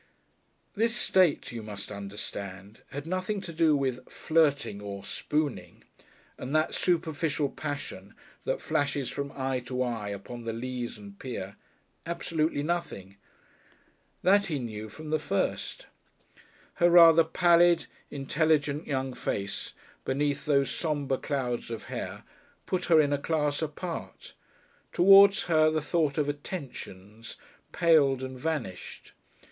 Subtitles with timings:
[0.73, 5.83] This state, you must understand, had nothing to do with "flirting" or "spooning"
[6.39, 11.55] and that superficial passion that flashes from eye to eye upon the leas and pier
[12.07, 13.17] absolutely nothing.
[14.23, 15.85] That he knew from the first.
[16.81, 19.73] Her rather pallid, intelligent young face,
[20.03, 22.23] beneath those sombre clouds of hair,
[22.65, 24.33] put her in a class apart;
[24.91, 27.35] towards her the thought of "attentions"
[27.71, 29.13] paled and vanished.